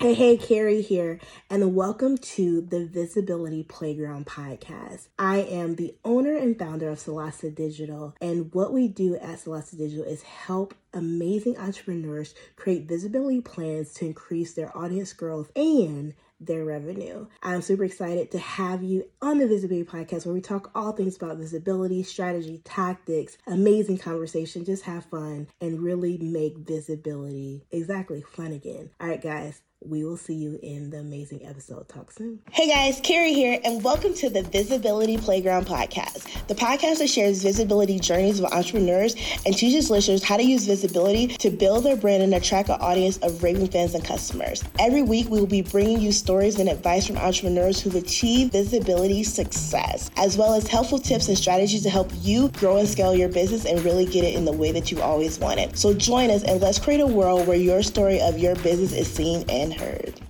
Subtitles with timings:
[0.00, 1.18] Hey, hey, Carrie here,
[1.50, 5.08] and welcome to the Visibility Playground podcast.
[5.18, 9.76] I am the owner and founder of Celesta Digital, and what we do at Celesta
[9.76, 16.64] Digital is help amazing entrepreneurs create visibility plans to increase their audience growth and their
[16.64, 17.26] revenue.
[17.42, 21.16] I'm super excited to have you on the Visibility Podcast where we talk all things
[21.16, 28.52] about visibility, strategy, tactics, amazing conversation, just have fun, and really make visibility exactly fun
[28.52, 28.90] again.
[29.00, 31.88] All right, guys, we will see you in the amazing episode.
[31.88, 32.40] Talk soon.
[32.50, 37.42] Hey guys, Carrie here, and welcome to the Visibility Playground podcast, the podcast that shares
[37.42, 39.14] visibility journeys of entrepreneurs
[39.46, 43.18] and teaches listeners how to use visibility to build their brand and attract an audience
[43.18, 44.64] of raving fans and customers.
[44.80, 49.22] Every week, we will be bringing you stories and advice from entrepreneurs who've achieved visibility
[49.22, 53.28] success, as well as helpful tips and strategies to help you grow and scale your
[53.28, 55.78] business and really get it in the way that you always wanted.
[55.78, 59.10] So join us and let's create a world where your story of your business is
[59.12, 60.20] seen and heard.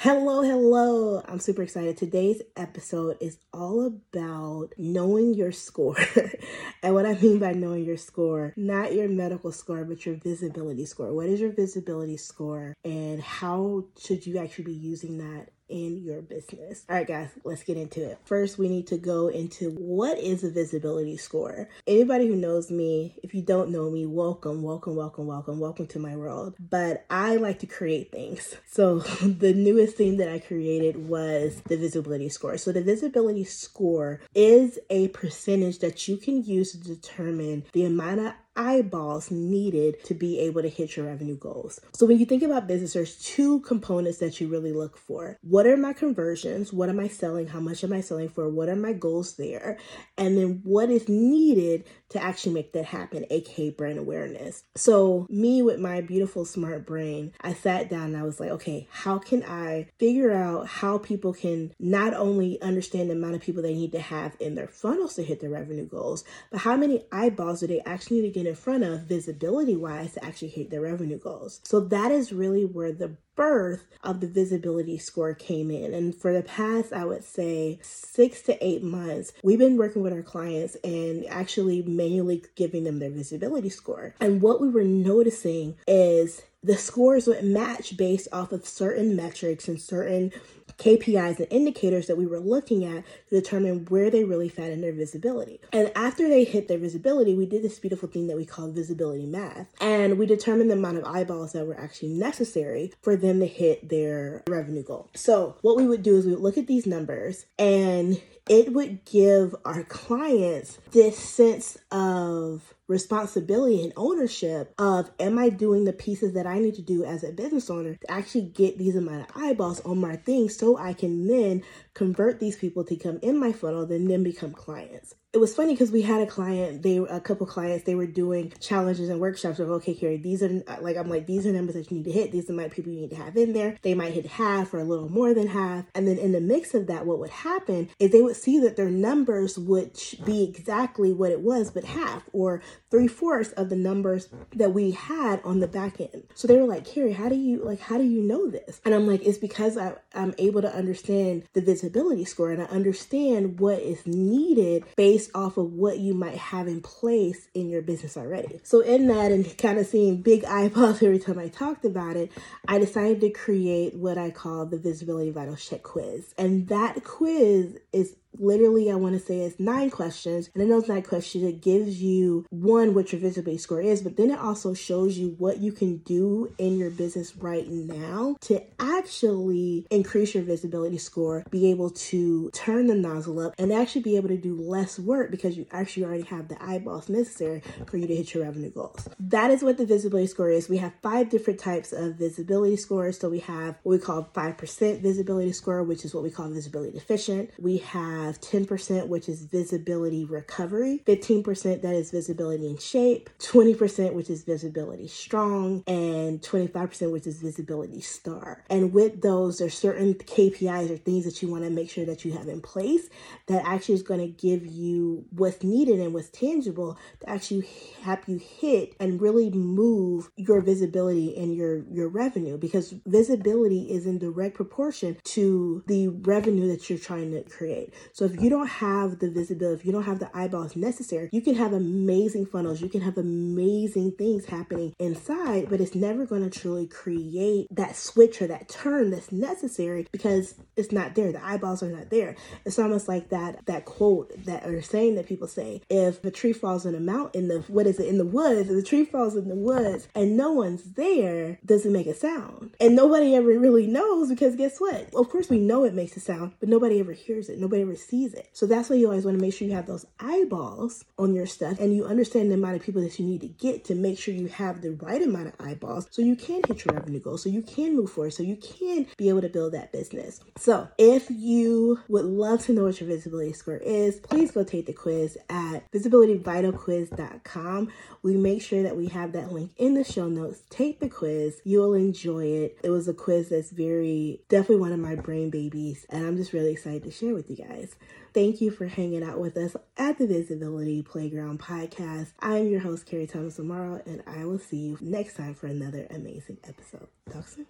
[0.00, 1.22] Hello, hello.
[1.26, 1.96] I'm super excited.
[1.96, 5.96] Today's episode is all about knowing your score.
[6.84, 10.86] and what I mean by knowing your score, not your medical score, but your visibility
[10.86, 11.12] score.
[11.12, 16.22] What is your visibility score and how should you actually be using that in your
[16.22, 16.84] business.
[16.88, 18.18] All right, guys, let's get into it.
[18.24, 21.68] First, we need to go into what is a visibility score.
[21.86, 25.98] Anybody who knows me, if you don't know me, welcome, welcome, welcome, welcome, welcome to
[25.98, 26.54] my world.
[26.58, 28.56] But I like to create things.
[28.70, 32.56] So the newest thing that I created was the visibility score.
[32.58, 38.20] So the visibility score is a percentage that you can use to determine the amount
[38.20, 41.80] of eyeballs needed to be able to hit your revenue goals.
[41.94, 45.38] So when you think about business, there's two components that you really look for.
[45.42, 46.72] What are my conversions?
[46.72, 47.46] What am I selling?
[47.46, 48.48] How much am I selling for?
[48.48, 49.78] What are my goals there?
[50.18, 54.64] And then what is needed to actually make that happen, aka brand awareness.
[54.74, 58.88] So, me with my beautiful smart brain, I sat down and I was like, okay,
[58.90, 63.62] how can I figure out how people can not only understand the amount of people
[63.62, 67.04] they need to have in their funnels to hit their revenue goals, but how many
[67.12, 70.70] eyeballs do they actually need to get in front of visibility wise to actually hit
[70.70, 71.60] their revenue goals.
[71.64, 75.94] So that is really where the birth of the visibility score came in.
[75.94, 80.12] And for the past, I would say six to eight months, we've been working with
[80.12, 84.14] our clients and actually manually giving them their visibility score.
[84.20, 89.68] And what we were noticing is the scores would match based off of certain metrics
[89.68, 90.32] and certain
[90.78, 94.80] KPIs and indicators that we were looking at to determine where they really fat in
[94.80, 95.60] their visibility.
[95.72, 99.26] And after they hit their visibility, we did this beautiful thing that we call visibility
[99.26, 99.68] math.
[99.80, 103.88] And we determined the amount of eyeballs that were actually necessary for them to hit
[103.88, 105.10] their revenue goal.
[105.14, 109.04] So what we would do is we would look at these numbers and it would
[109.04, 116.32] give our clients this sense of responsibility and ownership of am I doing the pieces
[116.32, 119.36] that I need to do as a business owner to actually get these amount of
[119.36, 121.62] eyeballs on my thing so I can then
[121.94, 125.14] convert these people to come in my funnel, then then become clients.
[125.34, 128.50] It was funny because we had a client, they a couple clients, they were doing
[128.60, 130.48] challenges and workshops of okay, Carrie, these are
[130.80, 132.32] like I'm like these are numbers that you need to hit.
[132.32, 133.76] These are my people you need to have in there.
[133.82, 136.72] They might hit half or a little more than half, and then in the mix
[136.72, 141.12] of that, what would happen is they would see that their numbers would be exactly
[141.12, 145.60] what it was, but half or three fourths of the numbers that we had on
[145.60, 146.24] the back end.
[146.34, 148.80] So they were like, Carrie, how do you like how do you know this?
[148.84, 152.66] And I'm like, it's because I, I'm able to understand the visibility score and I
[152.66, 157.82] understand what is needed based off of what you might have in place in your
[157.82, 158.60] business already.
[158.62, 162.32] So in that and kind of seeing big eyeballs every time I talked about it,
[162.66, 166.34] I decided to create what I call the visibility vital check quiz.
[166.38, 170.50] And that quiz is literally I want to say it's nine questions.
[170.54, 174.16] And in those nine questions, it gives you one what your visibility score is, but
[174.16, 178.62] then it also shows you what you can do in your business right now to
[178.78, 184.16] actually increase your visibility score, be able to turn the nozzle up and actually be
[184.16, 188.06] able to do less work because you actually already have the eyeballs necessary for you
[188.06, 189.08] to hit your revenue goals.
[189.18, 190.68] That is what the visibility score is.
[190.68, 193.18] We have five different types of visibility scores.
[193.18, 196.92] So we have what we call 5% visibility score, which is what we call visibility
[196.92, 197.50] deficient.
[197.58, 204.12] We have have 10%, which is visibility recovery, 15% that is visibility in shape, 20%,
[204.12, 208.64] which is visibility strong, and 25%, which is visibility star.
[208.70, 212.24] And with those, there's certain KPIs or things that you want to make sure that
[212.24, 213.08] you have in place
[213.46, 217.66] that actually is going to give you what's needed and what's tangible to actually
[218.02, 224.06] help you hit and really move your visibility and your your revenue because visibility is
[224.06, 227.92] in direct proportion to the revenue that you're trying to create.
[228.12, 231.40] So if you don't have the visibility, if you don't have the eyeballs necessary, you
[231.40, 236.48] can have amazing funnels, you can have amazing things happening inside, but it's never going
[236.48, 241.32] to truly create that switch or that turn that's necessary because it's not there.
[241.32, 242.36] The eyeballs are not there.
[242.64, 246.52] It's almost like that that quote that or saying that people say, if a tree
[246.52, 248.68] falls in a mountain, the what is it in the woods?
[248.68, 252.74] If the tree falls in the woods and no one's there, doesn't make a sound.
[252.80, 255.14] And nobody ever really knows because guess what?
[255.14, 257.58] Of course we know it makes a sound, but nobody ever hears it.
[257.58, 258.48] Nobody ever sees it.
[258.52, 261.46] So that's why you always want to make sure you have those eyeballs on your
[261.46, 264.18] stuff and you understand the amount of people that you need to get to make
[264.18, 267.38] sure you have the right amount of eyeballs so you can hit your revenue goal,
[267.38, 270.40] so you can move forward, so you can be able to build that business.
[270.56, 274.86] So if you would love to know what your visibility score is, please go take
[274.86, 277.92] the quiz at visibilityvitalquiz.com.
[278.22, 280.62] We make sure that we have that link in the show notes.
[280.70, 281.60] Take the quiz.
[281.64, 282.78] You'll enjoy it.
[282.82, 286.52] It was a quiz that's very, definitely one of my brain babies, and I'm just
[286.52, 287.56] really excited to share with you
[287.88, 287.96] guys.
[288.34, 292.32] Thank you for hanging out with us at the Visibility Playground podcast.
[292.40, 296.06] I'm your host, Carrie Thomas Amaro, and I will see you next time for another
[296.10, 297.08] amazing episode.
[297.32, 297.66] Talk soon.